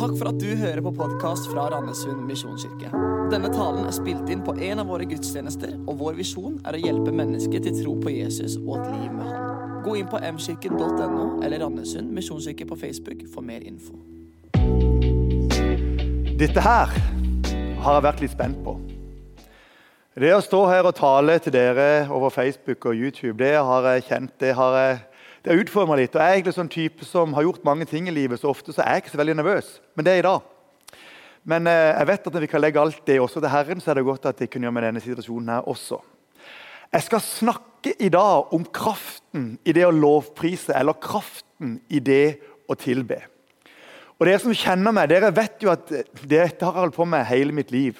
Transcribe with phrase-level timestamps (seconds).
[0.00, 2.88] Takk for at du hører på podkast fra Randesund misjonskirke.
[3.28, 6.80] Denne talen er spilt inn på en av våre gudstjenester, og vår visjon er å
[6.80, 9.74] hjelpe mennesker til tro på Jesus og et liv med Han.
[9.84, 13.98] Gå inn på mkirken.no eller Randesund misjonskirke på Facebook for mer info.
[16.40, 16.96] Dette her
[17.84, 18.78] har jeg vært litt spent på.
[20.16, 24.08] Det å stå her og tale til dere over Facebook og YouTube, det har jeg
[24.08, 24.98] kjent Det har jeg
[25.42, 26.14] det har meg litt.
[26.14, 28.74] Og Jeg er egentlig sånn type som har gjort mange ting i livet, så ofte
[28.76, 29.80] så er jeg ikke så veldig nervøs.
[29.96, 30.40] Men det er i dag.
[31.48, 33.90] Men eh, jeg vet at når vi kan legge alt det også til Herren, så
[33.90, 36.00] er det godt at jeg kunne gjøre med denne situasjonen her også.
[36.92, 42.40] Jeg skal snakke i dag om kraften i det å lovprise, eller kraften i det
[42.68, 43.22] å tilbe.
[44.20, 47.24] Og Dere som kjenner meg, dere vet jo at dette har jeg holdt på med
[47.30, 47.96] hele mitt liv.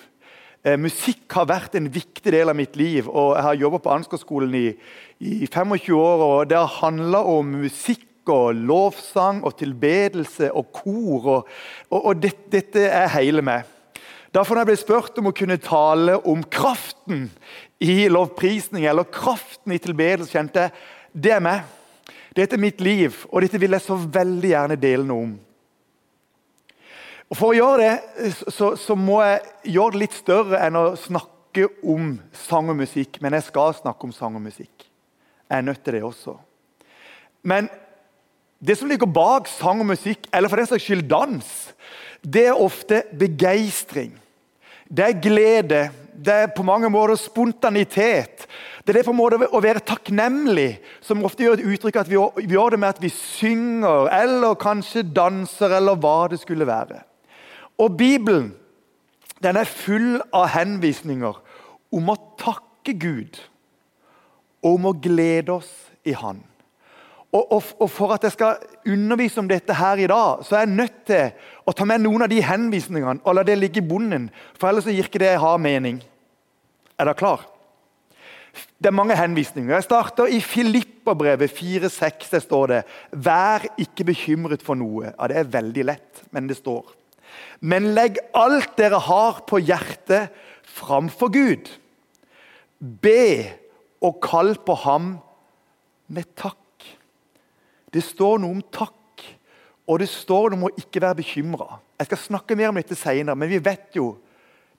[0.60, 3.08] Eh, musikk har vært en viktig del av mitt liv.
[3.08, 4.68] og Jeg har jobbet på Ansgarskolen i,
[5.20, 6.24] i 25 år.
[6.26, 11.26] og Det har handla om musikk og lovsang og tilbedelse og kor.
[11.26, 11.48] Og,
[11.90, 13.64] og, og det, dette er hele meg.
[14.34, 17.30] Derfor når jeg ble spurt om å kunne tale om kraften
[17.80, 20.76] i lovprisning eller kraften i tilbedelse, kjente jeg
[21.10, 21.64] det er meg.
[22.36, 25.32] Dette er mitt liv, og dette vil jeg så veldig gjerne dele noe om.
[27.30, 30.86] Og For å gjøre det så, så, må jeg gjøre det litt større enn å
[30.98, 33.20] snakke om sang og musikk.
[33.22, 34.88] Men jeg skal snakke om sang og musikk.
[35.46, 36.34] Jeg er nødt til det også.
[37.46, 37.70] Men
[38.60, 41.52] det som ligger bak sang og musikk, eller for den saks skyld dans,
[42.20, 44.12] det er ofte begeistring.
[44.90, 45.82] Det er glede.
[46.20, 48.48] Det er på mange måter spontanitet.
[48.82, 52.10] Det er det på en måte å være takknemlig, som ofte gjør et uttrykk at
[52.10, 52.18] vi
[52.50, 57.00] gjør det med at vi synger, eller kanskje danser, eller hva det skulle være.
[57.80, 58.52] Og Bibelen
[59.40, 61.38] den er full av henvisninger
[61.96, 63.40] om å takke Gud
[64.60, 65.70] og om å glede oss
[66.04, 66.42] i Han.
[67.30, 68.58] Og, og, og, For at jeg skal
[68.90, 72.26] undervise om dette her i dag, så er jeg nødt til å ta med noen
[72.26, 74.28] av de henvisningene og la det ligge i bunnen.
[74.58, 76.02] For ellers så gir ikke det jeg har mening.
[76.98, 77.46] Er dere klar?
[78.82, 79.72] Det er mange henvisninger.
[79.76, 82.30] Jeg starter i Filipperbrevet 4,6.
[82.32, 82.82] Der står det
[83.12, 85.14] 'Vær ikke bekymret for noe'.
[85.14, 86.99] Ja, Det er veldig lett, men det står.
[87.60, 90.30] Men legg alt dere har på hjertet,
[90.70, 91.68] framfor Gud.
[92.80, 93.50] Be
[94.00, 95.12] og kall på ham
[96.08, 96.56] med takk.
[97.90, 98.96] Det står noe om takk,
[99.90, 101.80] og det står noe om å ikke være bekymra.
[101.98, 104.14] Jeg skal snakke mer om dette senere, men vi vet jo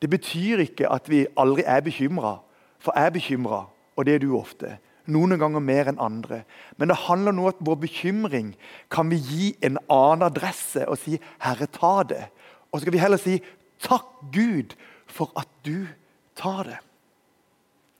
[0.01, 2.39] det betyr ikke at vi aldri er bekymra.
[2.81, 3.59] For jeg er bekymra,
[3.95, 4.79] og det er du ofte.
[5.09, 6.43] Noen ganger mer enn andre.
[6.77, 8.53] Men det handler om at vår bekymring
[8.93, 12.29] kan vi gi en annen adresse og si 'Herre, ta det'.
[12.71, 13.41] Og så skal vi heller si
[13.79, 14.75] takk Gud
[15.07, 15.87] for at du
[16.35, 16.77] tar det.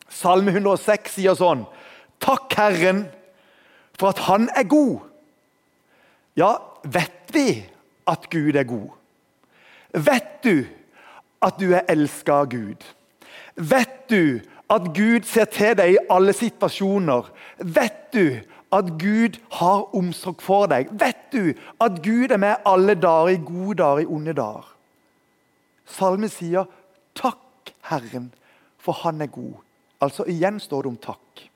[0.09, 1.65] Salme 106 sier sånn
[2.21, 3.05] Takk Herren
[3.97, 4.99] for at Han er god.
[6.37, 7.65] Ja, vet vi
[8.07, 8.89] at Gud er god?
[9.93, 10.65] Vet du
[11.41, 12.85] at du er elska av Gud?
[13.55, 17.27] Vet du at Gud ser til deg i alle situasjoner?
[17.59, 18.39] Vet du
[18.71, 20.91] at Gud har omsorg for deg.
[20.95, 21.51] Vet du
[21.83, 24.67] at Gud er med alle dager, i gode dager, i onde dager?
[25.85, 26.65] Salmen sier
[27.15, 28.33] 'Takk, Herren,
[28.79, 29.59] for Han er god'.
[30.01, 31.47] Altså Igjen står det om takk.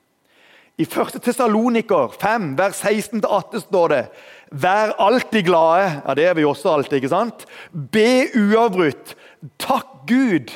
[0.78, 1.22] I 1.
[1.22, 4.08] Tessaloniker 5, vers 16-18 står det
[4.52, 6.08] 'Vær alltid glade'.
[6.08, 6.92] Ja, Det er vi også alltid.
[6.92, 7.46] ikke sant?
[7.92, 9.16] Be uavbrutt.
[9.58, 10.52] Takk Gud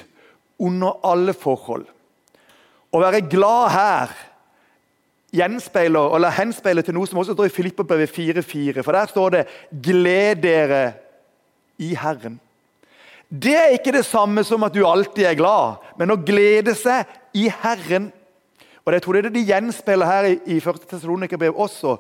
[0.59, 1.87] under alle forhold.
[2.91, 4.13] Å være glad her
[5.35, 8.83] gjenspeiler, eller henspeiler til noe som også står i Filippabrevet 4,4.
[8.83, 10.93] For der står det 'Gled dere
[11.79, 12.41] i Herren'.
[13.31, 17.07] Det er ikke det samme som at du alltid er glad, men å glede seg
[17.35, 18.13] i Herren.
[18.85, 20.81] Og det tror er det de gjenspeiler her i, i 1.
[20.91, 21.97] Tessalonikerbrev også.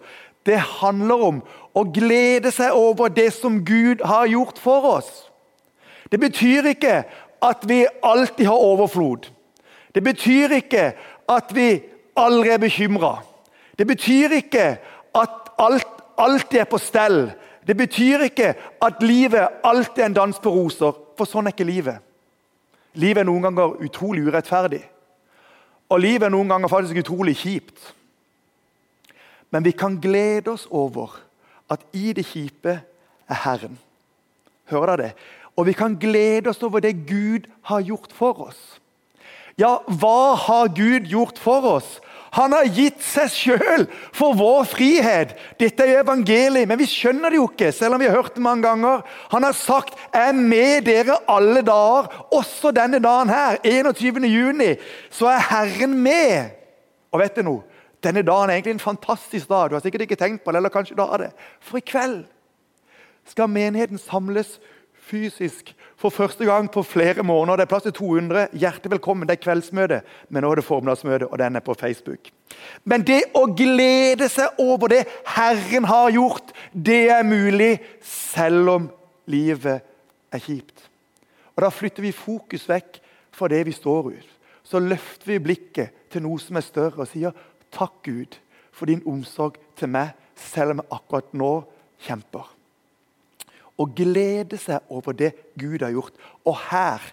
[0.46, 1.42] Det handler om
[1.76, 5.30] å glede seg over det som Gud har gjort for oss.
[6.10, 7.04] Det betyr ikke
[7.42, 9.30] at vi alltid har overflod.
[9.94, 10.92] Det betyr ikke
[11.28, 11.80] at vi
[12.16, 13.14] aldri er bekymra.
[13.78, 14.66] Det betyr ikke
[15.14, 17.30] at alt alltid er på stell.
[17.66, 21.68] Det betyr ikke at livet alltid er en dans på roser, for sånn er ikke
[21.68, 22.00] livet.
[22.98, 24.82] Livet er noen ganger utrolig urettferdig.
[25.90, 27.78] Og livet er noen ganger faktisk utrolig kjipt.
[29.50, 31.16] Men vi kan glede oss over
[31.70, 32.76] at i det kjipe
[33.30, 33.78] er Herren.
[34.70, 35.12] Hører dere det?
[35.58, 38.79] Og vi kan glede oss over det Gud har gjort for oss.
[39.60, 41.98] Ja, hva har Gud gjort for oss?
[42.32, 45.32] Han har gitt seg sjøl for vår frihet.
[45.58, 47.72] Dette er evangeliet, men vi skjønner det jo ikke.
[47.74, 49.02] selv om vi har hørt det mange ganger.
[49.32, 53.58] Han har sagt er med dere alle dager', også denne dagen her.
[53.64, 54.24] 21.
[54.30, 54.76] juni,
[55.10, 56.50] så er Herren med.
[57.12, 57.62] Og vet du noe?
[58.02, 59.68] Denne dagen er egentlig en fantastisk dag.
[59.68, 61.32] Du har sikkert ikke tenkt på det, eller kanskje du har det.
[61.60, 62.24] For i kveld
[63.26, 64.60] skal menigheten samles
[65.10, 67.56] fysisk for første gang på flere måneder.
[67.56, 68.46] Det er plass til 200.
[68.56, 69.28] Hjertelig velkommen.
[69.28, 70.00] Det er kveldsmøte,
[70.32, 72.30] men nå er det formiddagsmøte, og den er på Facebook.
[72.84, 77.74] Men det å glede seg over det Herren har gjort, det er mulig
[78.04, 78.86] selv om
[79.28, 79.84] livet
[80.32, 80.86] er kjipt.
[81.56, 83.00] Og Da flytter vi fokus vekk
[83.36, 84.30] fra det vi står ut.
[84.64, 87.36] Så løfter vi blikket til noe som er større, og sier
[87.74, 88.38] takk, Gud,
[88.72, 91.52] for din omsorg til meg, selv om jeg akkurat nå
[92.06, 92.48] kjemper
[93.80, 96.16] og glede seg over det Gud har gjort.
[96.44, 97.04] Og her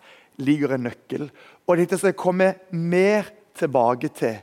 [0.43, 1.29] ligger en nøkkel.
[1.67, 4.41] Og Dette skal jeg komme mer tilbake til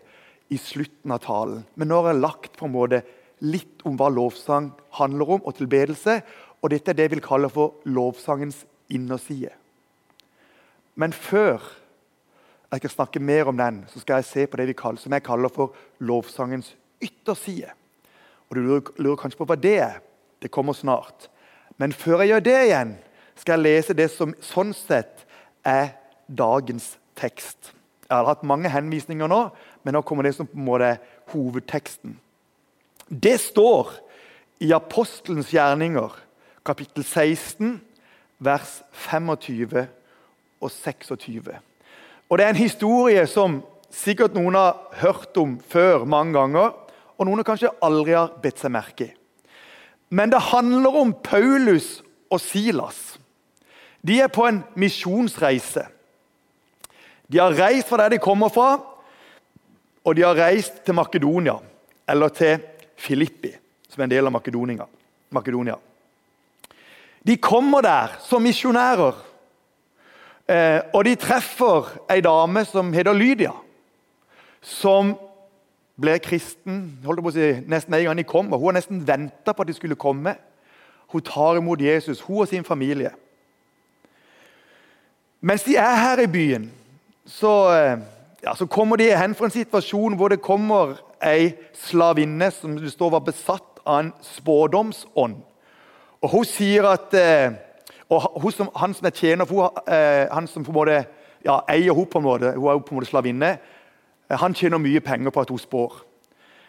[0.53, 1.63] i slutten av talen.
[1.77, 3.03] Men nå har jeg lagt på en måte
[3.45, 6.21] litt om hva lovsang handler om, og tilbedelse.
[6.63, 9.53] Og dette er det jeg vil kalle for lovsangens innerside.
[10.95, 11.61] Men før
[12.71, 15.13] jeg skal snakke mer om den, så skal jeg se på det vi kaller, som
[15.15, 16.73] jeg kaller for lovsangens
[17.03, 17.71] ytterside.
[18.49, 20.01] Og Du lurer, lurer kanskje på hva det er.
[20.43, 21.29] Det kommer snart.
[21.81, 22.93] Men før jeg gjør det igjen,
[23.41, 25.25] skal jeg lese det som sånn sett
[25.67, 25.97] er
[26.29, 27.73] dagens tekst.
[28.05, 29.41] Jeg har hatt mange henvisninger nå,
[29.83, 30.93] men nå kommer det som på en måte
[31.33, 32.19] hovedteksten.
[33.09, 33.91] Det står
[34.65, 36.13] i Apostelens gjerninger,
[36.65, 37.81] kapittel 16,
[38.45, 38.79] vers
[39.09, 39.87] 25
[40.61, 41.51] og 26.
[42.29, 43.61] Og Det er en historie som
[43.95, 46.73] sikkert noen har hørt om før mange ganger,
[47.15, 49.13] og noen kanskje aldri har bedt seg merke i.
[50.09, 53.19] Men det handler om Paulus og Silas.
[54.05, 55.87] De er på en misjonsreise.
[57.31, 58.77] De har reist fra der de kommer fra,
[60.05, 61.57] og de har reist til Makedonia,
[62.09, 62.59] eller til
[63.01, 63.55] Filippi,
[63.89, 65.79] som er en del av Makedonia.
[67.25, 69.17] De kommer der som misjonærer,
[70.49, 73.53] eh, og de treffer ei dame som heter Lydia.
[74.61, 75.15] Som
[76.01, 78.53] ble kristen holdt på å si, nesten en gang de kom.
[78.53, 80.35] og Hun har nesten venta på at de skulle komme.
[81.13, 83.13] Hun tar imot Jesus, hun og sin familie.
[85.41, 86.71] Mens de er her i byen,
[87.27, 87.99] så, eh,
[88.43, 92.93] ja, så kommer de hen for en situasjon hvor det kommer ei slavinne som det
[92.93, 95.37] står var besatt av en spådomsånd.
[96.23, 97.53] Og Hun sier at eh,
[98.09, 101.05] og hun som, Han som er tjener for henne, han som på en måte
[101.45, 103.59] ja, eier henne, på en måte, hun er jo på en måte slavinne,
[104.41, 106.01] han tjener mye penger på at hun spår.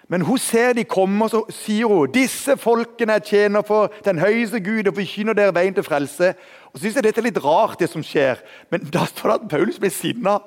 [0.07, 4.19] Men hun ser de komme, og så sier hun disse folkene jeg tjener for den
[4.21, 6.33] høyeste Gud og forkynner dere veien til frelse.
[6.69, 8.44] Og så synes jeg dette er litt rart, det som skjer.
[8.69, 10.38] Men da står det at Paulus ble sinna.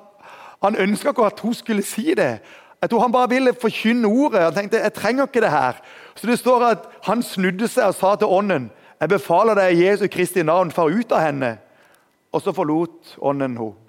[0.63, 2.39] Han ønska ikke at hun skulle si det.
[2.81, 4.41] Jeg tror Han bare ville forkynne ordet.
[4.41, 5.81] Han tenkte jeg trenger ikke det her.
[6.15, 9.85] Så det står at Han snudde seg og sa til ånden jeg befaler deg i
[9.85, 11.53] Jesu Kristi navn, far ut av henne.
[12.35, 13.88] Og så forlot ånden henne.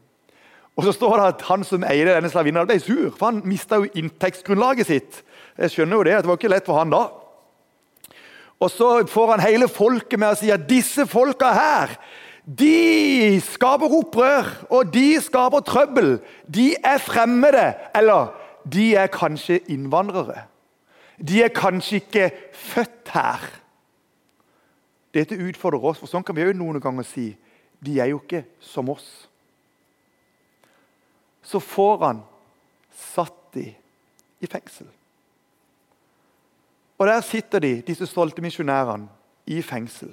[0.76, 3.80] Og så står det at Han som eide denne slavinnen, ble sur, for han mista
[3.94, 5.22] inntektsgrunnlaget sitt.
[5.58, 7.08] Jeg skjønner jo Det det var ikke lett for han da.
[8.60, 11.96] Og Så får han hele folket med å si at disse folka her
[12.58, 16.18] de skaper opprør, og de skaper trøbbel.
[16.48, 18.32] De er fremmede, eller
[18.72, 20.48] de er kanskje innvandrere.
[21.20, 23.44] De er kanskje ikke født her.
[25.14, 27.36] Dette utfordrer oss, for sånn kan vi jo noen ganger si.
[27.78, 29.29] De er jo ikke som oss
[31.50, 32.22] så får han
[32.94, 33.66] satt de
[34.40, 34.86] i fengsel.
[37.00, 39.08] Og Der sitter de, disse stolte misjonærene,
[39.46, 40.12] i fengsel.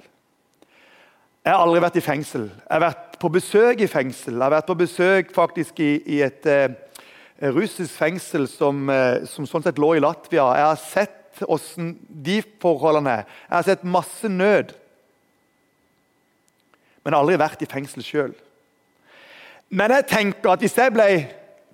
[1.44, 2.48] Jeg har aldri vært i fengsel.
[2.48, 4.34] Jeg har vært på besøk i fengsel.
[4.34, 6.74] Jeg har vært på besøk faktisk i, i et eh,
[7.54, 10.48] russisk fengsel som, eh, som, sånn sett lå i Latvia.
[10.58, 13.30] Jeg har sett åssen de forholdene er.
[13.46, 14.74] Jeg har sett masse nød.
[17.04, 18.34] Men jeg har aldri vært i fengsel sjøl.
[19.70, 21.08] Men jeg tenker at hvis jeg ble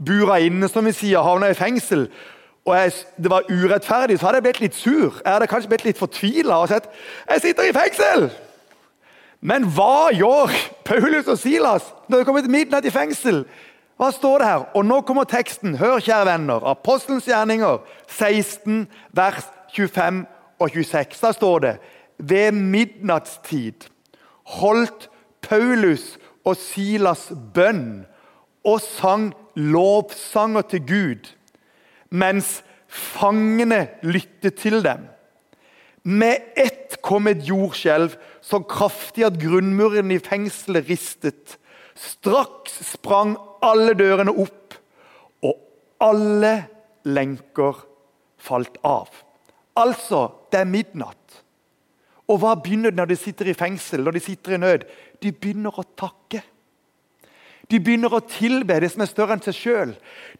[0.05, 2.09] bura inne, som vi sier, havna i fengsel,
[2.65, 5.21] og jeg, det var urettferdig, så hadde jeg blitt litt sur.
[5.21, 6.89] Jeg hadde kanskje blitt litt fortvila og sett
[7.29, 8.29] jeg sitter i fengsel!
[9.45, 10.55] Men hva gjør
[10.89, 13.43] Paulus og Silas når de kommer til midnatt i fengsel?
[14.01, 14.63] Hva står det her?
[14.73, 15.77] Og nå kommer teksten.
[15.77, 16.65] Hør, kjære venner.
[16.67, 19.45] Apostelens gjerninger, 16, vers
[19.77, 20.25] 25
[20.59, 21.21] og 26.
[21.21, 21.75] Da står det
[22.19, 23.87] ved midnattstid
[24.45, 25.11] holdt
[25.45, 28.05] Paulus og Silas bønn
[28.65, 31.33] og sang lovsanger til Gud,
[32.11, 35.09] mens fangene lyttet til dem.
[36.05, 41.57] Med ett kom et jordskjelv så kraftig at grunnmuren i fengselet ristet.
[41.97, 44.77] Straks sprang alle dørene opp,
[45.45, 45.57] og
[46.05, 46.55] alle
[47.09, 47.85] lenker
[48.37, 49.09] falt av.
[49.81, 51.44] Altså, det er midnatt.
[52.29, 54.85] Og hva begynner de når de sitter i fengsel, når de sitter i nød?
[55.23, 56.41] De begynner å takke.
[57.71, 59.93] De begynner å tilbe det som er større enn seg sjøl.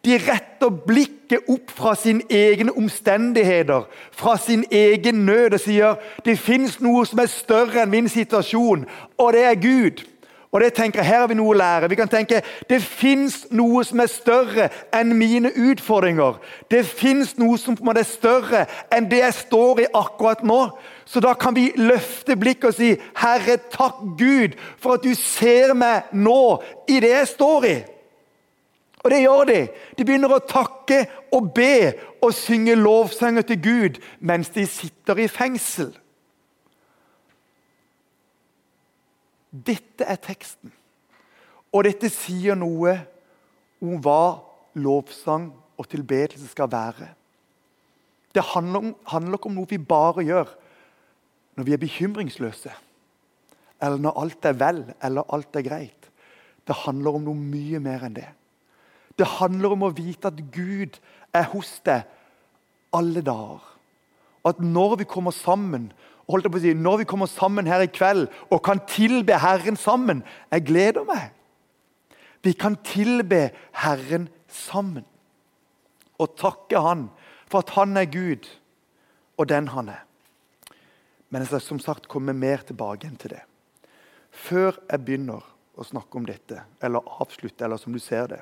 [0.05, 6.37] De retter blikket opp fra sine egne omstendigheter, fra sin egen nød, og sier det
[6.41, 8.85] fins noe som er større enn min situasjon,
[9.17, 10.05] og det er Gud.
[10.55, 11.89] Og det tenker jeg, Her har vi noe å lære.
[11.91, 12.37] Vi kan tenke
[12.69, 16.37] det fins noe som er større enn mine utfordringer.
[16.71, 20.61] Det fins noe som er større enn det jeg står i akkurat nå.
[21.03, 25.73] Så da kan vi løfte blikket og si, 'Herre, takk Gud for at du ser
[25.73, 27.83] meg nå i det jeg står i'.
[29.03, 29.67] Og det gjør de.
[29.97, 35.27] De begynner å takke og be og synge lovsanger til Gud mens de sitter i
[35.27, 35.91] fengsel.
[39.55, 40.73] Dette er teksten.
[41.71, 42.95] Og dette sier noe
[43.83, 44.39] om hva
[44.79, 47.09] lovsang og tilbedelse skal være.
[48.35, 50.49] Det handler, handler ikke om noe vi bare gjør
[51.55, 52.71] når vi er bekymringsløse,
[53.79, 56.09] eller når alt er vel eller alt er greit.
[56.67, 58.27] Det handler om noe mye mer enn det.
[59.15, 60.97] Det handler om å vite at Gud
[61.35, 62.03] er hos deg
[62.95, 63.63] alle dager.
[64.43, 65.91] Og at når vi kommer sammen
[66.31, 69.37] holdt jeg på å si, når vi kommer sammen her i kveld og kan tilbe
[69.41, 71.29] Herren sammen Jeg gleder meg.
[72.45, 75.05] Vi kan tilbe Herren sammen
[76.21, 77.09] og takke Han
[77.49, 78.49] for at Han er Gud
[79.37, 80.03] og den Han er.
[81.29, 83.43] Men jeg skal som sagt komme mer tilbake til det.
[84.31, 85.43] Før jeg begynner
[85.75, 88.41] å snakke om dette, eller avslutte, eller som du ser det,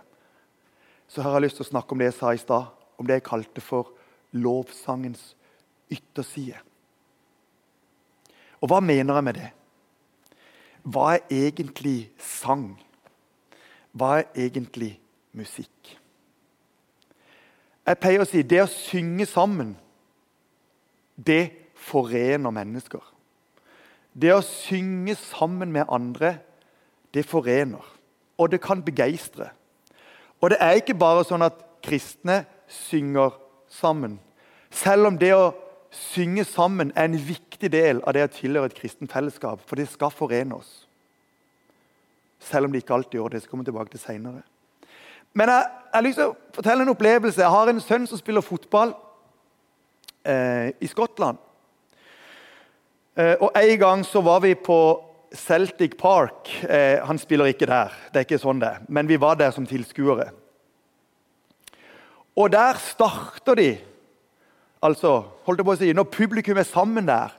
[1.08, 3.20] så har jeg lyst til å snakke om det jeg sa i stad, om det
[3.20, 3.94] jeg kalte for
[4.34, 5.34] lovsangens
[5.94, 6.60] ytterside.
[8.64, 9.50] Og hva mener jeg med det?
[10.88, 12.70] Hva er egentlig sang?
[13.92, 14.94] Hva er egentlig
[15.36, 15.98] musikk?
[17.84, 19.74] Jeg pleier å si det å synge sammen,
[21.20, 23.02] det forener mennesker.
[24.16, 26.38] Det å synge sammen med andre,
[27.14, 27.84] det forener.
[28.40, 29.50] Og det kan begeistre.
[30.40, 33.36] Og det er ikke bare sånn at kristne synger
[33.68, 34.16] sammen.
[34.72, 35.52] Selv om det å
[35.94, 39.62] synge sammen er en viktig del av det å tilhøre et kristent fellesskap.
[39.68, 40.72] For det skal forene oss.
[42.44, 43.40] Selv om det ikke alltid gjør det.
[43.40, 44.44] Jeg skal komme tilbake til senere.
[45.34, 47.42] Men jeg, jeg har lyst til å fortelle en opplevelse.
[47.42, 48.94] Jeg har en sønn som spiller fotball
[50.26, 51.40] eh, i Skottland.
[53.18, 54.80] Eh, og En gang så var vi på
[55.34, 56.50] Celtic Park.
[56.70, 58.76] Eh, han spiller ikke der, det er ikke sånn det.
[58.88, 60.30] men vi var der som tilskuere.
[62.36, 63.72] Og der starter de
[64.84, 67.32] Altså, holdt jeg på å si, Når publikum er sammen der,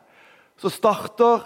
[0.56, 1.44] så starter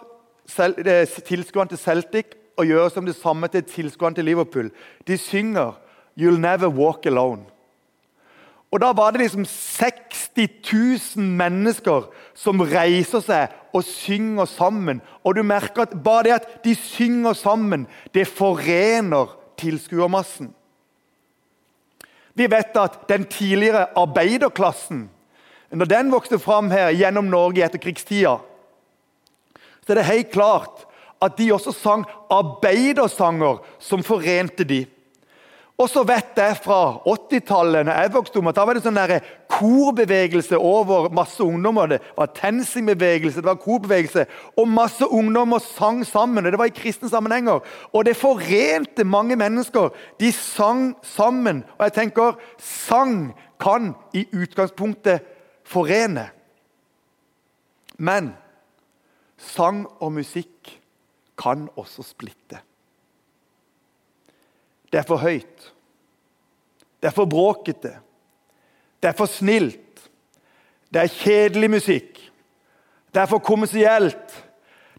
[1.26, 4.71] tilskuerne til Celtic og gjør som det samme til tilskuerne til Liverpool.
[5.07, 5.73] De synger
[6.17, 7.50] 'You'll Never Walk Alone'.
[8.71, 10.49] Og Da var det liksom 60
[11.17, 15.00] 000 mennesker som reiser seg og synger sammen.
[15.25, 20.55] Og du merker at bare det at de synger sammen, det forener tilskuermassen.
[22.35, 25.09] Vi vet at den tidligere arbeiderklassen
[25.70, 28.38] når den vokste fram her gjennom Norge i etterkrigstida,
[29.84, 30.87] så er det helt klart
[31.25, 34.84] at de også sang arbeidersanger som forente de.
[35.78, 38.96] Og så vet jeg fra 80-tallet når jeg vokste opp, at da var det sånn
[38.98, 39.20] der
[39.54, 41.92] korbevegelse over masse ungdommer.
[41.92, 44.25] Det var TenSing-bevegelse, det var korbevegelse,
[44.58, 46.46] og masse ungdommer sang sammen.
[46.46, 47.62] og Det var i kristne sammenhenger.
[47.92, 49.94] Og det forente mange mennesker.
[50.18, 51.62] De sang sammen.
[51.78, 53.30] Og jeg tenker, sang
[53.62, 55.22] kan i utgangspunktet
[55.68, 56.28] forene.
[57.98, 58.32] Men
[59.38, 60.72] sang og musikk
[61.38, 62.60] kan også splitte.
[64.88, 65.72] Det er for høyt.
[66.98, 67.92] Det er for bråkete.
[69.02, 70.08] Det er for snilt.
[70.88, 72.18] Det er kjedelig musikk.
[73.12, 74.44] Det er for kommersielt.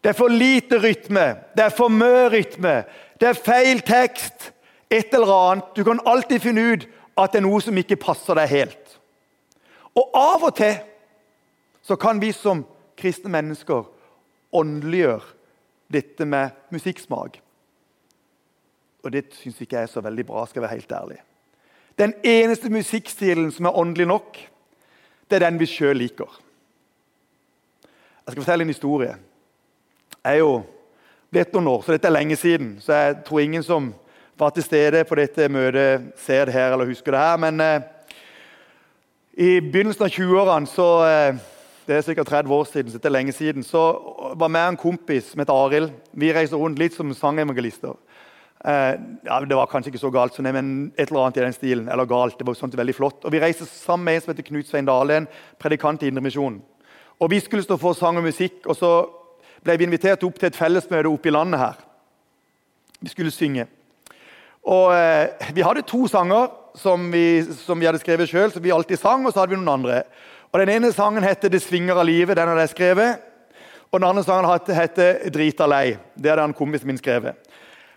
[0.04, 1.26] Det er for lite rytme.
[1.58, 2.84] Det er for mye rytme.
[3.20, 4.52] Det er feil tekst.
[4.90, 5.74] Et eller annet.
[5.76, 6.88] Du kan alltid finne ut
[7.20, 8.99] at det er noe som ikke passer deg helt.
[10.00, 10.78] Og av og til
[11.84, 12.64] så kan vi som
[13.00, 13.88] kristne mennesker
[14.56, 15.36] åndeliggjøre
[15.92, 17.40] dette med musikksmak.
[19.04, 20.46] Og det syns ikke jeg er så veldig bra.
[20.46, 21.18] skal jeg være helt ærlig.
[22.00, 24.38] Den eneste musikkstilen som er åndelig nok,
[25.30, 26.30] det er den vi sjøl liker.
[28.26, 29.16] Jeg skal fortelle en historie.
[30.24, 30.62] Jeg er jo
[31.32, 32.76] blitt noen år, så dette er lenge siden.
[32.82, 33.94] Så jeg tror ingen som
[34.40, 37.38] var til stede på dette møtet, ser det her eller husker det her.
[37.38, 37.82] Men eh,
[39.40, 41.38] i begynnelsen av 20-årene, så eh,
[41.88, 43.84] det er sikkert 30 år siden, så det er lenge siden, så
[44.36, 45.94] var vi en kompis som het Arild.
[46.12, 47.96] Vi reiste rundt litt som sangevangelister.
[48.68, 48.98] Eh,
[49.30, 51.88] ja, det var kanskje ikke så galt, men et eller annet i den stilen.
[51.88, 53.24] eller galt, det var sånt veldig flott.
[53.24, 55.26] Og Vi reiste sammen med en som heter Knut Svein Dale,
[55.60, 56.62] predikant i Indremisjonen.
[57.20, 59.08] Og Vi skulle stå for sang og musikk, og så
[59.64, 61.80] ble vi invitert opp til et fellesmøte oppe i landet her.
[63.00, 63.68] Vi skulle synge.
[64.64, 68.74] Og eh, Vi hadde to sanger som vi, som vi hadde skrevet sjøl, som vi
[68.74, 70.04] alltid sang, og så hadde vi noen andre.
[70.52, 72.36] Og Den ene sangen heter 'Det svinger av livet'.
[72.36, 73.20] Den hadde jeg skrevet.
[73.92, 75.98] Og den andre sangen heter 'Drita lei'.
[76.16, 77.36] Det hadde han kompisen min skrevet.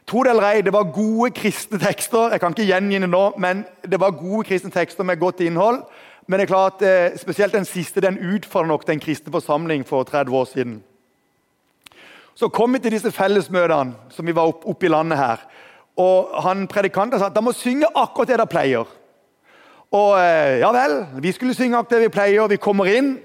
[0.07, 2.31] Tro det eller ei, det var gode kristne tekster.
[2.31, 5.83] Jeg kan ikke gjengi det nå, men det var gode kristne tekster med godt innhold.
[6.27, 10.03] Men det er klart, eh, spesielt den siste den utfordrer nok den kristne forsamling for
[10.03, 10.83] 30 år siden.
[12.35, 15.37] Så kom vi til disse fellesmøtene som vi var oppe opp i landet her.
[16.01, 18.89] Og han Predikanten sa at de må synge akkurat det de pleier.
[19.93, 22.49] Og eh, ja vel, vi skulle synge akkurat det vi pleier.
[22.49, 23.19] Vi kommer inn,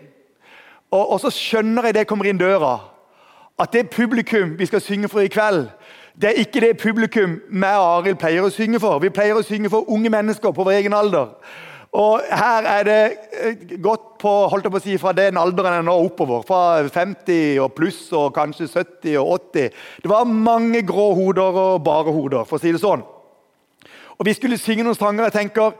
[0.91, 2.77] og, og så skjønner jeg det kommer inn døra,
[3.59, 5.65] at det publikum vi skal synge for i kveld,
[6.21, 8.97] det er ikke det publikum vi og Arild pleier å synge for.
[8.99, 11.35] Vi pleier å synge for unge mennesker på vår egen alder.
[11.97, 13.01] Og her er det
[13.33, 16.43] eh, gått på, holdt jeg på å si, fra den alderen nå oppover.
[16.45, 19.71] Fra 50 og pluss og kanskje 70 og 80.
[20.03, 23.05] Det var mange grå hoder og bare hoder, for å si det sånn.
[24.17, 25.29] Og Vi skulle synge noen sanger.
[25.29, 25.73] Jeg tenker,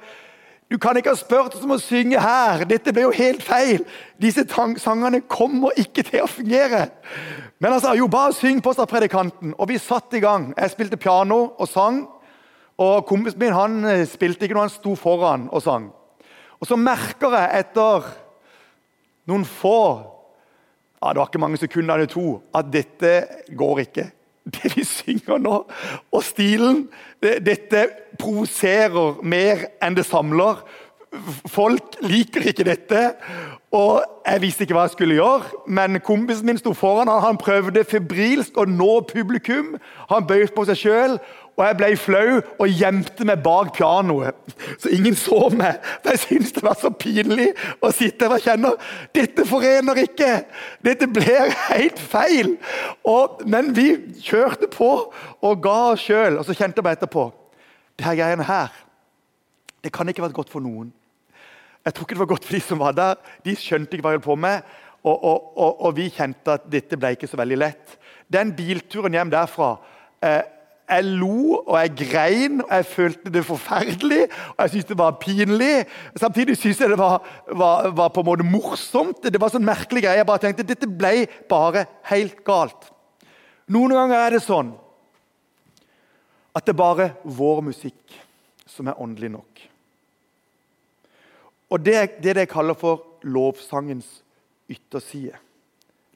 [0.70, 2.66] Du kan ikke ha spurt oss om å synge her.
[2.68, 3.86] Dette ble jo helt feil.
[4.20, 6.90] Disse sangene kommer ikke til å fungere.
[7.64, 9.54] Men han sa jo bare syng på, sa predikanten.
[9.56, 10.50] Og vi satte i gang.
[10.58, 12.02] Jeg spilte piano og sang.
[12.78, 15.88] Og kompisen min han eh, spilte ikke når han sto foran og sang.
[16.60, 18.08] Og så merker jeg etter
[19.30, 19.80] noen få
[20.98, 23.12] ja, Det var ikke mange sekunder det to at dette
[23.58, 24.08] går ikke.
[24.56, 25.56] Det vi synger nå,
[26.12, 26.86] og stilen
[27.20, 27.82] det, Dette
[28.18, 30.62] provoserer mer enn det samler.
[31.52, 33.02] Folk liker ikke dette.
[33.76, 37.12] Og Jeg visste ikke hva jeg skulle gjøre, men kompisen min sto foran.
[37.12, 39.76] Han, han prøvde febrilsk å nå publikum.
[40.10, 41.20] Han bøyde på seg sjøl.
[41.58, 44.38] Og jeg ble flau og gjemte meg bak pianoet,
[44.78, 45.80] så ingen så meg.
[46.04, 47.48] For jeg syntes det var så pinlig
[47.82, 48.76] å sitte og kjenne
[49.18, 50.30] dette forener ikke.
[50.86, 52.54] Dette blir helt feil.
[53.02, 53.90] Og, men vi
[54.22, 56.38] kjørte på og ga oss sjøl.
[56.38, 57.26] Og så kjente meg etterpå
[57.98, 58.74] det her greiene her,
[59.82, 60.92] det kan ikke vært godt for noen.
[61.86, 63.16] Jeg tror ikke det var godt for de som var der.
[63.46, 64.76] De skjønte ikke hva jeg holdt på med.
[65.08, 67.94] Og, og, og, og, vi kjente at dette ble ikke så veldig lett.
[68.30, 69.70] Den bilturen hjem derfra
[70.26, 70.44] eh,
[70.88, 74.22] Jeg lo og jeg grein, og jeg følte det forferdelig
[74.54, 75.74] og jeg syntes det var pinlig.
[76.16, 77.18] Samtidig syntes jeg det var,
[77.52, 79.20] var, var, på en måte morsomt.
[79.24, 80.22] Det var sånn merkelig greie.
[80.22, 82.88] Jeg bare tenkte dette ble bare helt galt.
[83.68, 84.72] Noen ganger er det sånn
[86.56, 88.16] at det er bare vår musikk
[88.66, 89.64] som er åndelig nok.
[91.68, 94.22] Og Det er det jeg kaller for lovsangens
[94.72, 95.36] ytterside.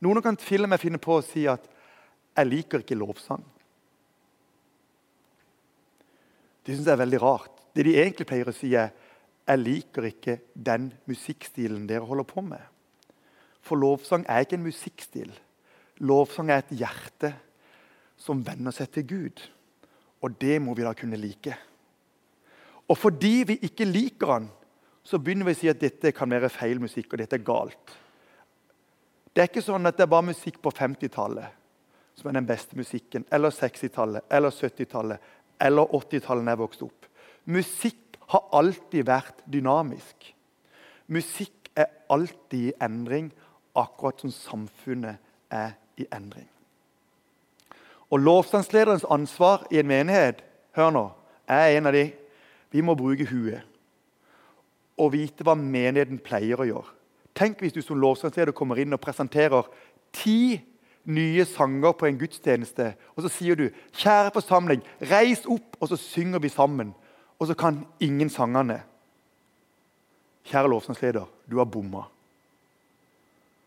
[0.01, 1.67] Noen kan til og med finne på å si at
[2.37, 3.43] 'jeg liker ikke lovsang'.
[6.65, 7.63] Det syns jeg er veldig rart.
[7.75, 8.91] Det de egentlig pleier å si, er
[9.47, 12.69] 'jeg liker ikke den musikkstilen dere holder på med'.
[13.61, 15.31] For lovsang er ikke en musikkstil.
[15.99, 17.33] Lovsang er et hjerte
[18.17, 19.41] som venner seg til Gud.
[20.21, 21.55] Og det må vi da kunne like.
[22.87, 24.49] Og fordi vi ikke liker han,
[25.03, 27.95] så begynner vi å si at dette kan være feil musikk, og dette er galt.
[29.33, 31.57] Det er ikke sånn at det er bare musikk på 50-tallet
[32.15, 35.21] som er den beste musikken, eller 60-tallet, eller 70-tallet,
[35.61, 37.07] eller 80-tallet da jeg vokste opp.
[37.45, 40.31] Musikk har alltid vært dynamisk.
[41.11, 43.31] Musikk er alltid i endring,
[43.75, 45.19] akkurat som samfunnet
[45.51, 46.47] er i endring.
[48.11, 50.43] Og Lovsangslederens ansvar i en menighet
[50.75, 51.05] hør nå,
[51.47, 52.09] er en av de
[52.71, 53.67] vi må bruke huet
[55.01, 56.91] og vite hva menigheten pleier å gjøre.
[57.35, 59.65] Tenk hvis du som lovsangsleder kommer inn og presenterer
[60.13, 60.59] ti
[61.05, 65.95] nye sanger på en gudstjeneste, og så sier du 'Kjære forsamling, reis opp', og så
[65.95, 66.93] synger vi sammen.
[67.39, 68.83] Og så kan ingen sangene.
[70.45, 72.03] Kjære lovsangsleder, du har bomma.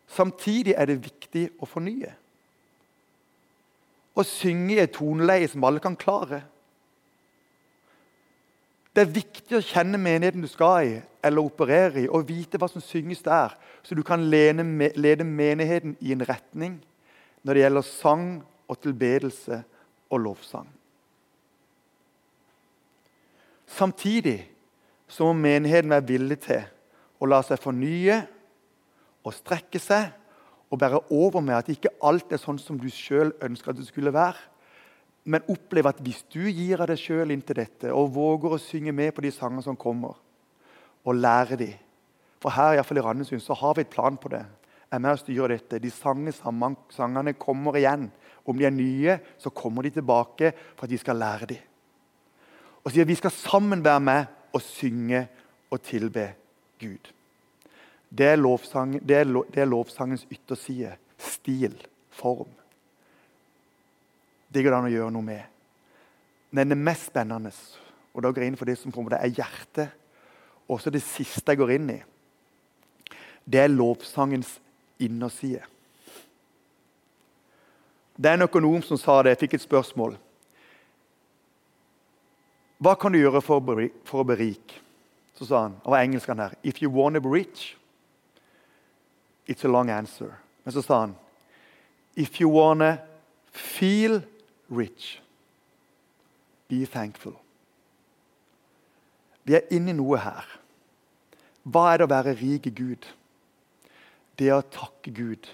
[0.07, 2.15] Samtidig er det viktig å fornye.
[4.17, 6.45] Å synge i et toneleie som alle kan klare.
[8.95, 12.69] Det er viktig å kjenne menigheten du skal i, eller operere i, og vite hva
[12.71, 16.85] som synges der, så du kan lede menigheten i en retning
[17.45, 18.27] når det gjelder sang
[18.71, 19.61] og tilbedelse
[20.11, 20.69] og lovsang.
[23.69, 24.39] Samtidig
[25.09, 26.65] så må menigheten være villig til
[27.21, 28.19] å la seg fornye
[29.25, 30.11] og strekke seg
[30.73, 33.89] og bære over med at ikke alt er sånn som du sjøl ønsker at det
[33.89, 34.41] skulle være
[35.25, 38.61] men opplev at hvis du gir av deg sjøl inn til dette og våger å
[38.61, 40.19] synge med på de sangene som kommer,
[41.05, 41.73] og lære de
[42.45, 44.43] For her i, i Randesund så har vi et plan på det.
[44.95, 45.81] Er med og styrer dette.
[45.83, 46.33] De sange,
[46.95, 48.07] sangene kommer igjen.
[48.45, 51.63] Om de er nye, så kommer de tilbake for at de skal lære dem.
[52.85, 55.25] Og sier vi skal sammen være med og synge
[55.73, 56.29] og tilbe
[56.81, 57.11] Gud.
[58.15, 60.93] Det er, lovsang, det er, det er lovsangens ytterside.
[61.19, 61.75] Stil,
[62.15, 62.53] form.
[64.55, 65.55] Det går det an å gjøre noe med.
[66.55, 67.51] Men det mest spennende,
[68.15, 69.97] og da går jeg inn for det som kommer, det er hjertet,
[70.71, 71.99] også det siste jeg går inn i,
[73.45, 74.55] det er lovsangens
[74.99, 75.63] innerside.
[78.17, 79.35] Det er en økonom som sa det.
[79.35, 80.17] Jeg fikk et spørsmål.
[82.79, 84.75] Hva kan du gjøre for å bli, for å bli rik?
[85.35, 87.77] Så sa han, og var engelsk han her, If you wanna be rich,
[89.47, 90.39] it's a long answer.
[90.65, 91.17] Men så sa han,
[92.17, 92.99] If you wanna
[93.51, 94.23] feel
[94.71, 95.21] rich,
[96.69, 97.35] be thankful.
[99.45, 100.47] Vi er inne i noe her.
[101.65, 103.09] Hva er det å være rik i Gud?
[104.39, 105.49] Det er å takke Gud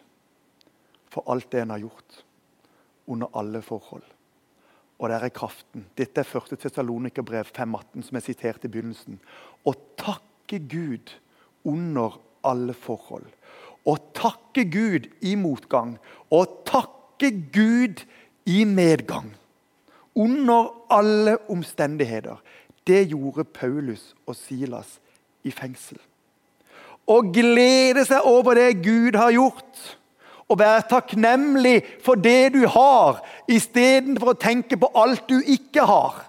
[1.10, 2.22] for alt det han har gjort,
[3.10, 4.06] under alle forhold.
[5.00, 5.86] Og der er kraften.
[5.96, 6.58] Dette er 1.
[6.60, 9.18] Tessalonikerbrev 5,18, som jeg siterte i begynnelsen.
[9.64, 11.12] Å takke Gud
[11.64, 13.28] under alle forhold.
[13.88, 15.96] Å takke Gud i motgang.
[16.28, 18.04] Å takke Gud
[18.44, 19.32] i medgang.
[20.14, 22.36] Under alle omstendigheter.
[22.84, 24.98] Det gjorde Paulus og Silas
[25.44, 26.00] i fengsel.
[27.08, 29.86] Å glede seg over det Gud har gjort,
[30.50, 36.26] og være takknemlig for det du har, istedenfor å tenke på alt du ikke har.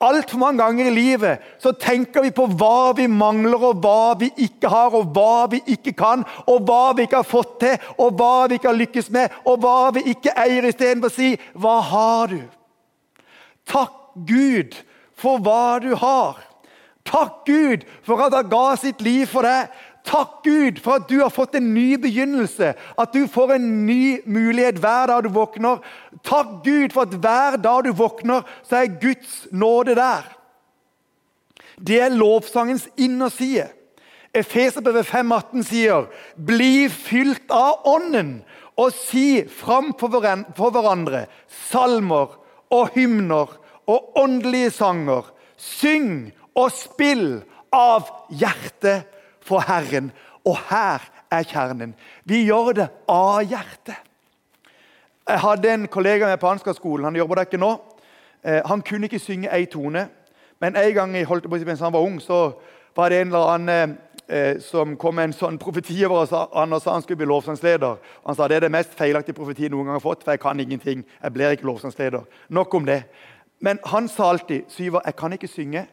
[0.00, 4.30] Altfor mange ganger i livet så tenker vi på hva vi mangler, og hva vi
[4.46, 8.16] ikke har, og hva vi ikke kan, og hva vi ikke har fått til, og
[8.16, 11.80] hva vi ikke har lykkes med, og hva vi ikke eier, istedenfor å si 'Hva
[11.90, 12.48] har du?'
[13.66, 13.92] Takk
[14.26, 14.80] Gud
[15.14, 16.40] for hva du har.
[17.04, 19.68] Takk Gud for at han ga sitt liv for deg.
[20.04, 24.20] Takk Gud for at du har fått en ny begynnelse, at du får en ny
[24.24, 25.82] mulighet hver dag du våkner.
[26.26, 30.24] Takk Gud for at hver dag du våkner, så er Guds nåde der.
[31.80, 33.68] Det er lovsangens innerside.
[34.34, 38.42] Efeserbrevet 5,18 sier, 'Bli fylt av Ånden',
[38.76, 41.26] og si fram for hverandre
[41.68, 42.38] salmer
[42.70, 45.26] og hymner og åndelige sanger.
[45.56, 49.04] Syng og spill av hjertet
[49.44, 50.12] for Herren.
[50.44, 51.94] Og her er kjernen.
[52.24, 53.96] Vi gjør det av hjertet.
[55.28, 57.04] Jeg hadde en kollega med på Ansgar-skolen.
[57.04, 57.74] Han jobber der ikke nå.
[58.42, 60.08] Eh, han kunne ikke synge ei tone.
[60.60, 62.52] Men en gang jeg holdt på mens han var ung, så
[62.96, 63.98] var det en eller annen
[64.28, 66.34] eh, som kom med en sånn profeti over oss.
[66.54, 68.00] Han sa han skulle bli lovsangsleder.
[68.26, 70.60] Han sa det er det mest feilaktige profetiet noen gang har fått, for jeg kan
[70.60, 71.04] ingenting.
[71.22, 72.26] Jeg blir ikke lovsangsleder.
[72.48, 73.02] Nok om det.
[73.60, 75.86] Men han sa alltid Syver, jeg kan ikke synge.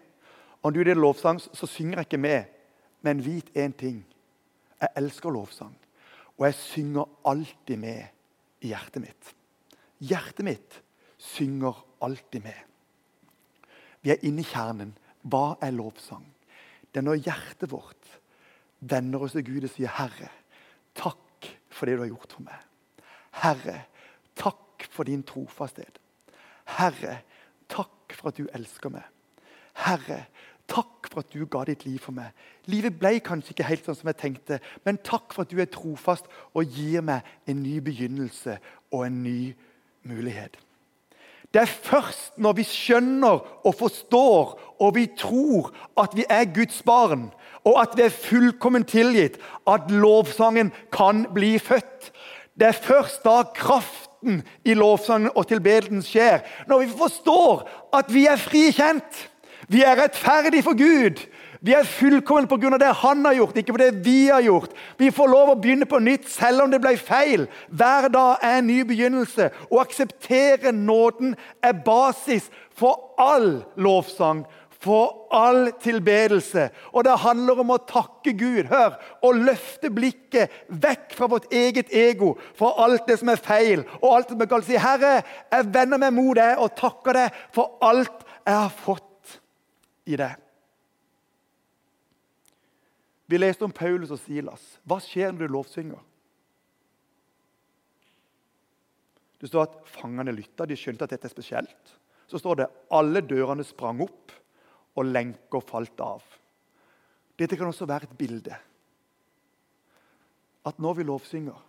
[0.64, 2.44] Og du er lovsang, så synger jeg ikke med.
[3.02, 4.06] Men vit én ting.
[4.82, 5.76] Jeg elsker lovsang.
[6.38, 8.04] Og jeg synger alltid med
[8.62, 9.34] i hjertet mitt.
[10.00, 10.82] Hjertet mitt
[11.18, 12.58] synger alltid med.
[14.02, 14.94] Vi er inne i kjernen.
[15.28, 16.26] Hva er lovsang?
[16.92, 18.14] Det er når hjertet vårt
[18.80, 20.30] vender oss til Gud og sier, 'Herre,
[20.96, 22.66] takk for det du har gjort for meg.'
[23.34, 23.82] 'Herre,
[24.36, 26.00] takk for din trofasthet.'
[26.66, 27.22] 'Herre,
[27.70, 29.10] takk for at du elsker meg.'
[29.76, 30.26] 'Herre,
[30.68, 32.34] takk for at du ga ditt liv for meg.'
[32.68, 35.72] 'Livet ble kanskje ikke helt sånn som jeg tenkte, men takk for at du er
[35.72, 38.60] trofast og gir meg en ny begynnelse
[38.92, 39.54] og en ny
[40.04, 40.58] mulighet.'
[41.54, 46.82] Det er først når vi skjønner og forstår og vi tror at vi er Guds
[46.84, 47.30] barn,
[47.64, 52.12] og at vi er fullkomment tilgitt, at lovsangen kan bli født.
[52.60, 56.44] Det er først da kraften i lovsangen og tilbedelsen skjer.
[56.68, 57.66] Når vi forstår
[57.96, 59.28] at vi er frikjent,
[59.68, 61.20] vi er rettferdige for Gud.
[61.62, 62.78] Vi er fullkomne pga.
[62.78, 64.70] det han har gjort, ikke på det vi har gjort.
[64.98, 67.48] Vi får lov å begynne på nytt selv om det ble feil.
[67.70, 69.50] Hver dag er en ny begynnelse.
[69.72, 74.46] Å akseptere nåden er basis for all lovsang,
[74.80, 76.70] for all tilbedelse.
[76.94, 78.70] Og det handler om å takke Gud.
[78.70, 83.84] Hør, Og løfte blikket vekk fra vårt eget ego, fra alt det som er feil,
[84.02, 84.66] og alt som er galt.
[84.66, 89.07] Si, 'Herre, jeg vender meg mot deg og takker deg for alt jeg har fått
[90.08, 90.32] i det.
[93.28, 94.64] Vi leste om Paulus og Silas.
[94.88, 96.04] Hva skjer når du lovsynger?
[99.38, 100.66] Det står at fangene lytta.
[100.66, 101.92] De skjønte at dette er spesielt.
[102.28, 104.32] Så står det alle dørene sprang opp,
[104.98, 106.24] og lenker falt av.
[107.38, 108.56] Dette kan også være et bilde.
[110.66, 111.66] At når vi lovsynger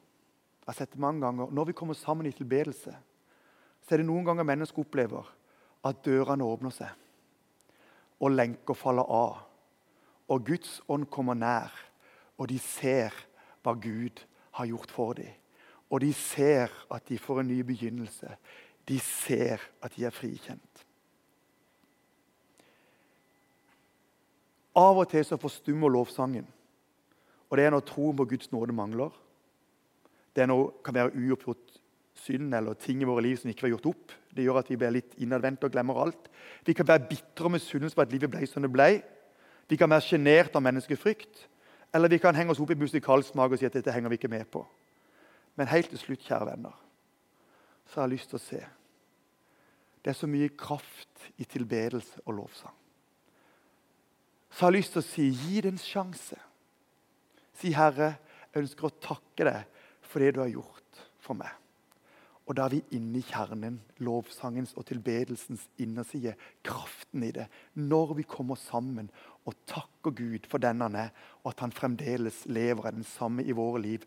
[0.69, 2.93] Jeg har sett det mange ganger, Når vi kommer sammen i tilbedelse,
[3.81, 5.25] så er det noen ganger mennesker opplever
[5.85, 6.91] at dørene åpner seg,
[8.19, 9.49] og lenker faller av
[10.29, 11.73] og Guds ånd kommer nær,
[12.39, 13.15] og de ser
[13.65, 14.21] hva Gud
[14.59, 15.33] har gjort for dem.
[15.89, 18.29] Og de ser at de får en ny begynnelse.
[18.89, 20.85] De ser at de er frikjent.
[24.77, 26.47] Av og til så forstummer lovsangen.
[27.49, 29.11] Og det er når troen på Guds nåde mangler.
[30.37, 31.81] Det er når det kan være uoppgjort
[32.21, 34.13] synd eller ting i våre liv som ikke var gjort opp.
[34.39, 36.29] Det gjør at vi blir litt innadvendte og glemmer alt.
[36.63, 39.01] Vi kan være bitre og misunnelige på at livet ble som det ble.
[39.67, 41.41] Vi kan være sjenert av menneskefrykt,
[41.91, 44.21] eller vi kan henge oss opp i musikalsk mage og si at dette henger vi
[44.21, 44.63] ikke med på.
[45.59, 46.79] Men helt til slutt, kjære venner,
[47.91, 48.65] så har jeg lyst til å se
[49.99, 52.75] Det er så mye kraft i tilbedelse og lovsang.
[54.55, 56.39] Så jeg har lyst til å si gi det en sjanse.
[57.59, 58.15] Si, 'Herre,
[58.55, 59.65] jeg ønsker å takke deg
[60.01, 61.68] for det du har gjort for meg.'
[62.49, 66.33] Og da er vi inne i kjernen, lovsangens og tilbedelsens innerside.
[66.65, 67.45] Kraften i det.
[67.77, 69.11] Når vi kommer sammen
[69.45, 71.11] og takker Gud for den han er,
[71.45, 74.07] og at han fremdeles lever er den samme i våre liv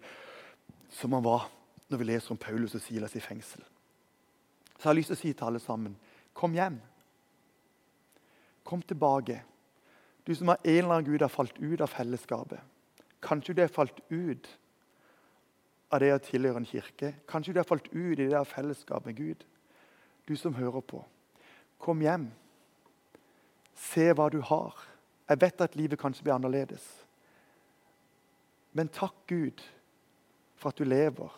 [0.91, 1.47] som han var
[1.91, 3.61] når vi leser om Paulus og Silas i fengsel.
[4.77, 5.95] Så jeg har lyst til å si til alle sammen
[6.33, 6.79] kom hjem.
[8.65, 9.41] Kom tilbake.
[10.25, 12.61] Du som av en eller annen gud har falt ut av fellesskapet.
[13.21, 14.47] Kanskje du har falt ut
[15.91, 17.13] av det å tilhøre en kirke.
[17.27, 19.43] Kanskje du har falt ut i det der fellesskapet med Gud.
[20.27, 21.03] Du som hører på.
[21.81, 22.29] Kom hjem.
[23.75, 24.77] Se hva du har.
[25.29, 26.85] Jeg vet at livet kanskje blir annerledes.
[28.73, 29.63] Men takk Gud
[30.55, 31.31] for at du lever.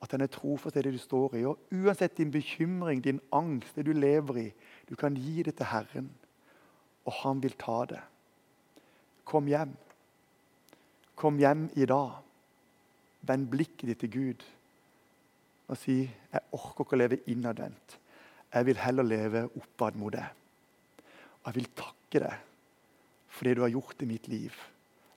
[0.00, 1.44] At den er trofast i det du står i.
[1.48, 4.48] Og uansett din bekymring, din angst, det du lever i,
[4.88, 6.10] du kan gi det til Herren,
[7.04, 8.00] og han vil ta det.
[9.24, 9.74] Kom hjem.
[11.16, 12.20] Kom hjem i dag.
[13.28, 14.46] Vend blikket ditt til Gud
[15.70, 17.96] og si jeg orker ikke å leve innadvendt.
[18.50, 20.26] Jeg vil heller leve oppad mot deg.
[21.40, 22.48] Og jeg vil takke deg
[23.30, 24.56] for det du har gjort i mitt liv.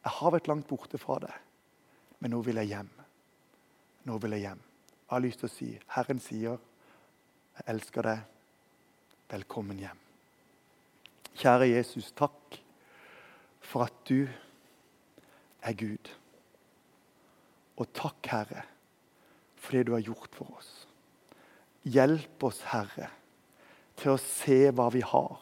[0.04, 1.34] Jeg har vært langt borte fra deg,
[2.22, 2.92] men nå vil jeg hjem.
[4.06, 4.62] Nå vil jeg hjem.
[5.02, 6.58] Jeg har lyst til å si Herren sier,
[7.54, 8.20] 'Jeg elsker deg.
[9.30, 10.02] Velkommen hjem'.
[11.36, 12.60] Kjære Jesus, takk
[13.62, 14.28] for at du
[15.62, 16.23] er Gud.
[17.82, 18.64] Og takk, Herre,
[19.58, 20.72] for det du har gjort for oss.
[21.84, 23.10] Hjelp oss, Herre,
[24.00, 25.40] til å se hva vi har,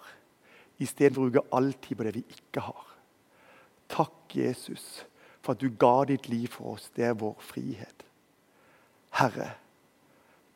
[0.82, 2.88] istedenfor å bruke all tid på det vi ikke har.
[3.92, 5.04] Takk, Jesus,
[5.42, 6.88] for at du ga ditt liv for oss.
[6.96, 8.06] Det er vår frihet.
[9.20, 9.52] Herre,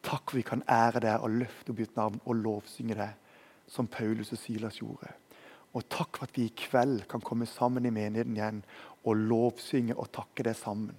[0.06, 3.22] takk for vi kan ære deg og løfte opp ditt navn og lovsynge deg,
[3.68, 5.12] som Paulus og Silas gjorde.
[5.76, 8.62] Og takk for at vi i kveld kan komme sammen i menigheten igjen
[9.04, 10.96] og lovsynge og takke deg sammen.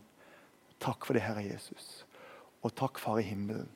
[0.80, 2.04] Takk for det, Herre Jesus.
[2.62, 3.68] Og takk, Far i himmelen,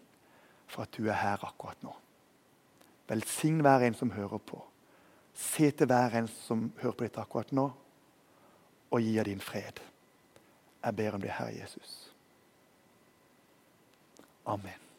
[0.67, 1.95] for at du er her akkurat nå.
[3.11, 4.61] Velsign hver en som hører på.
[5.35, 7.71] Se til hver en som hører på dette akkurat nå,
[8.91, 9.81] og gi av din fred.
[10.83, 12.13] Jeg ber om det, Herre Jesus.
[14.47, 14.90] Amen.